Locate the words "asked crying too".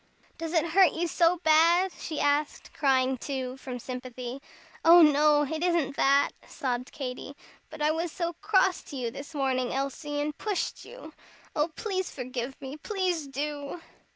2.19-3.55